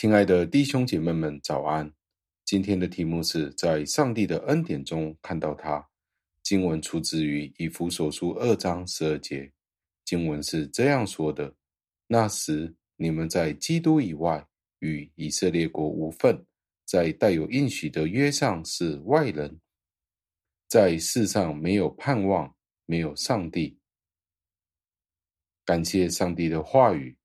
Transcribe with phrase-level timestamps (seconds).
[0.00, 1.92] 亲爱的弟兄姐妹们，早安！
[2.44, 5.84] 今天的题目是在上帝的恩典中看到他。
[6.40, 9.52] 经文出自于以弗所书二章十二节。
[10.04, 11.52] 经文是这样说的
[12.06, 14.46] ：“那时你们在基督以外，
[14.78, 16.46] 与以色列国无分，
[16.84, 19.60] 在带有应许的约上是外人，
[20.68, 22.54] 在世上没有盼望，
[22.86, 23.76] 没有上帝。”
[25.66, 27.18] 感谢上帝的话语。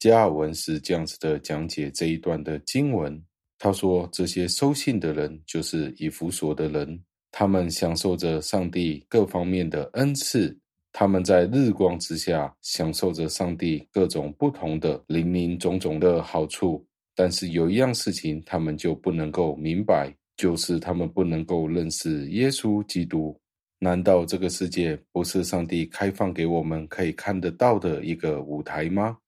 [0.00, 3.22] 加尔文是这样子的讲解这一段的经文。
[3.58, 6.98] 他说：“这些收信的人就是以弗所的人，
[7.30, 10.58] 他们享受着上帝各方面的恩赐，
[10.90, 16.82] 他们在日光之下享受着上帝各种不同的林林总总的好处。
[17.14, 23.38] 但是有一样事情，他们就不能够明白，就是他们不能够认识耶稣基督。
[23.78, 29.18] 难道这个世界不是上帝开放给我们可以看得到的一个舞台吗？”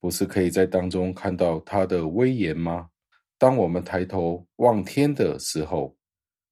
[0.00, 2.88] 不是可以在当中看到他的威严吗？
[3.38, 5.94] 当我们抬头望天的时候，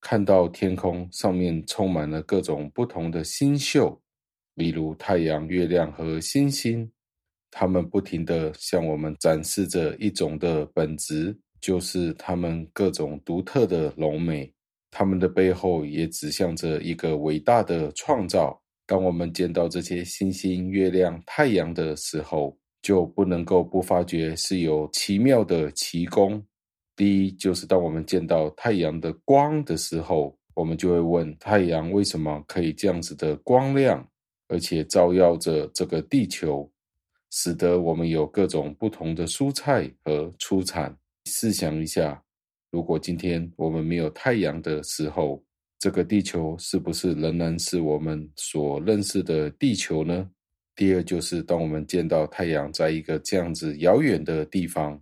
[0.01, 4.01] 看到天空上面充满了各种不同的星宿，
[4.55, 6.91] 例如太阳、月亮和星星，
[7.51, 14.53] 它们不停地向我们展示着一种的本质，就是它们各种独特的荣美。
[14.91, 18.59] 它们的背后也指向着一个伟大的创造。
[18.87, 26.43] 当我们见到这些星星、月亮、太阳的时候，就不能够不发觉是有奇妙的奇功。
[26.97, 34.05] 第一，就是当我们见到太阳的光的时候，我们就会问：太阳为什么可以这样子的光亮，
[34.49, 36.69] 而且照耀着这个地球，
[37.31, 40.97] 使得我们有各种不同的蔬菜和出产？
[41.27, 42.21] 试想一下，
[42.73, 45.41] 如果今天我们没有太阳的时候，
[45.79, 50.29] 这个地球是不是仍然是我们所认识的地球呢？
[50.79, 54.97] 第二就是，当我们见到太阳在一个这样子遥远的地方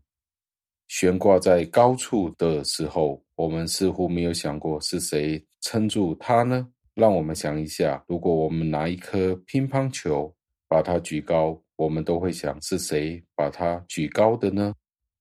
[0.88, 6.66] 悬挂在高处的时候，我们似乎没有想过是谁撑住它呢？
[6.94, 10.34] 让我们想一下，如果我们拿一颗乒乓球
[10.66, 14.72] 把它举高，我们都会想是谁把它举高的呢？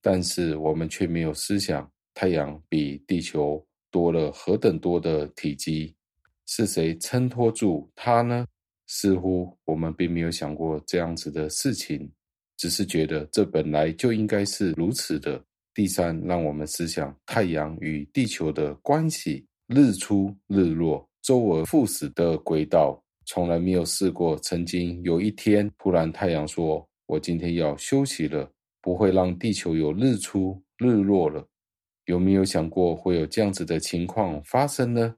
[0.01, 5.94] 但是我们却没有思想，太阳比地球多了何等多的体积，
[6.46, 8.47] 是谁撑托住它呢？
[8.88, 12.12] 似乎我们并没有想过这样子的事情，
[12.57, 15.44] 只是觉得这本来就应该是如此的。
[15.73, 24.38] 第三，让我们思想太阳与地球的关系，日出日落、周而复始的轨道，从来没有试过。
[24.38, 28.50] 曾经有一天，突然太阳说：“我今天要休息了，
[28.81, 31.45] 不会让地球有日出日落了。”
[32.06, 35.16] 有没有想过会有这样子的情况发生呢？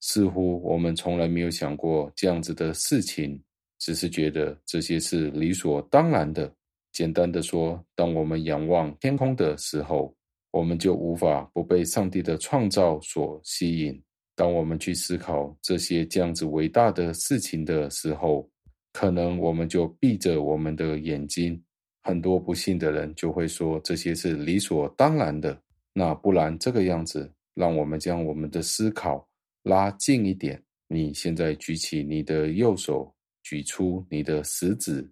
[0.00, 3.40] 似乎我们从来没有想过这样子的事情，
[3.78, 6.52] 只是觉得这些是理所当然的。
[6.92, 10.12] 简单的说，当我们仰望天空的时候，
[10.50, 14.02] 我们就无法不被上帝的创造所吸引。
[14.34, 18.48] 当我们去思考这些这样子伟大的事情的时候，
[18.92, 21.60] 可能我们就闭着我们的眼睛。
[22.02, 25.60] 很多不信的人就会说这些是理所当然的。
[25.92, 29.27] 那不然这个样子，让我们将我们的思考。
[29.68, 35.06] 拉近一点，你现在举起你的右手，举出你的食指，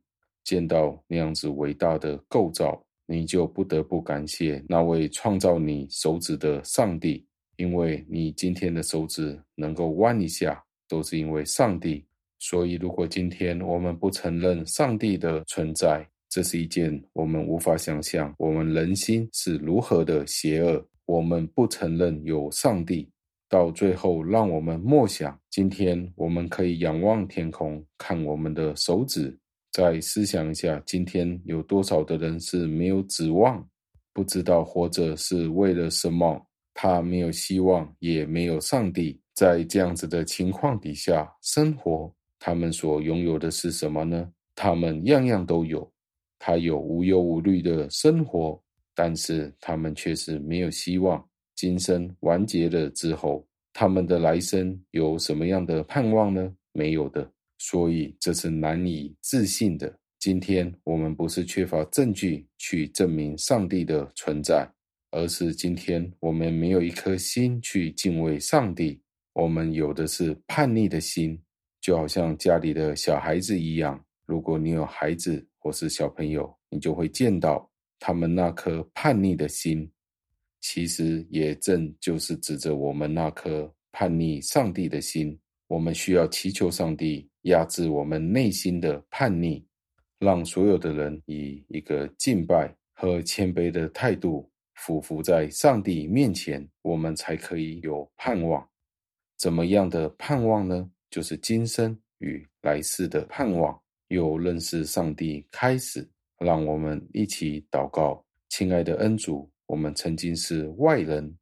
[0.44, 7.22] 见到那样子伟大的构造，你就不得不感谢那位创造你手指的上帝，
[7.58, 12.02] 因为你今天的手指能够弯一下，都是因为上帝。
[12.38, 20.82] 所以，如果今天我们不承认上帝的存在，这是一件我们无法想象，我们人心是如何的邪恶。
[21.06, 23.08] 我们不承认有上帝。
[23.48, 29.38] 到最后，让我们默想：今天我们可以仰望天空，看我们的手指，
[29.72, 33.64] 再思想一下，今天有多少的人是没有指望，
[34.12, 36.44] 不知道活着是为了什么？
[36.74, 39.18] 他没有希望，也没有上帝。
[39.34, 44.30] 在这样子的情况底下生活，他们所拥有的是什么呢？
[44.54, 45.90] 他们样样都有，
[46.38, 48.60] 他有无忧无虑的生活，
[48.94, 51.22] 但是他们却是没有希望。
[51.56, 56.54] 今生完结了之后，他们的来生有什么样的盼望呢？
[56.72, 59.98] 没有的，所以这是难以置信的。
[60.18, 64.68] 今天我们不是缺乏证据去证明上帝的存在，
[65.10, 69.00] 而是今天我们没有一颗心去敬畏上帝。
[69.32, 71.40] 我们有的是叛逆的心，
[71.80, 74.02] 就好像家里的小孩子一样。
[74.26, 79.90] 如果你有孩子或是小朋友，你就会见到他们那颗叛逆的心。
[80.60, 85.38] 其实也正就是指着我们那颗叛逆上帝的心，
[85.68, 89.64] 我们需要祈求上帝压制我们内心的叛逆，
[90.18, 98.66] 让所有的人以一个敬拜和谦卑的态度俯伏在上帝面前，我们才可以有盼望。
[99.38, 100.90] 怎么样的盼望呢？
[101.10, 103.78] 就是今生与来世的盼望。
[104.08, 106.08] 由认识上帝开始，
[106.38, 108.24] 让我们一起祷告。
[108.48, 111.36] 亲爱的恩主，我们曾经是外人，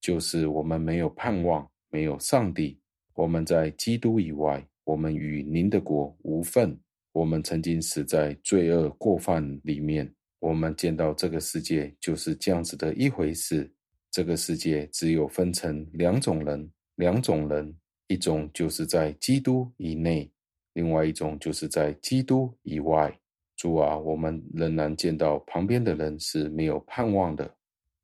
[0.00, 2.78] 就是我们没有盼望，没有上帝。
[3.14, 6.78] 我们在基督以外，我们与您的国无份。
[7.12, 10.12] 我们曾经死在罪恶过犯里面。
[10.38, 13.70] 我们见到这个世界就是这样子的一回事。
[14.10, 17.76] 这个世界只有分成两种人，两种人，
[18.08, 20.30] 一种就是在基督以内。
[20.72, 23.16] 另外一种就是在基督以外，
[23.56, 27.52] 主啊，我们仍然见到旁边的人是没有盼望的，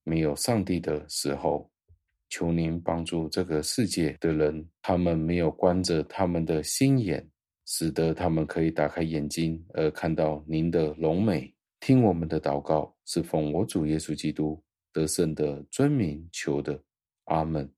[0.09, 1.69] 没有上帝的时候，
[2.29, 7.29] 求您帮助这个世界的人，他们没有关着他们的心眼，
[7.67, 11.53] 使得他们可以打开眼睛而看到您的荣美。
[11.81, 14.63] 听我们的祷告，是奉我主耶稣基督
[14.93, 16.81] 得胜的尊名求的，
[17.25, 17.69] 阿门。